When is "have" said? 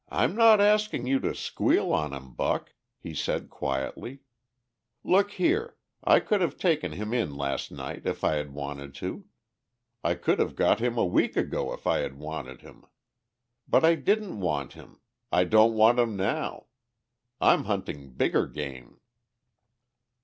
6.41-6.57, 10.39-10.55